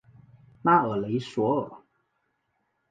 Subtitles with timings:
[0.63, 1.77] 拉尔雷索尔。